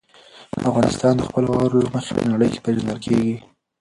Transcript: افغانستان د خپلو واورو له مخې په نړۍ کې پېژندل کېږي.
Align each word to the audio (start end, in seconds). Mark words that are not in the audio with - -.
افغانستان 0.69 1.13
د 1.15 1.21
خپلو 1.27 1.47
واورو 1.51 1.83
له 1.85 1.89
مخې 1.95 2.11
په 2.17 2.23
نړۍ 2.31 2.47
کې 2.51 2.63
پېژندل 2.65 2.97
کېږي. 3.05 3.35